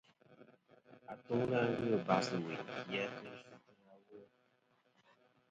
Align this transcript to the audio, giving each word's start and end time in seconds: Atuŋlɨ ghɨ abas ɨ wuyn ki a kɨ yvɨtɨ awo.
Atuŋlɨ 1.11 1.59
ghɨ 1.77 1.87
abas 1.97 2.25
ɨ 2.33 2.35
wuyn 2.43 2.59
ki 2.67 2.71
a 2.79 2.83
kɨ 2.87 2.93
yvɨtɨ 2.95 3.29
awo. 3.93 4.19